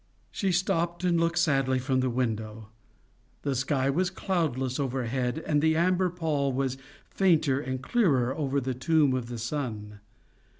[0.31, 2.69] She stopped, and looked sadly from the window.
[3.43, 8.73] The sky was cloudless overhead, and the amber pall was fainter and clearer over the
[8.73, 9.99] tomb of the sun.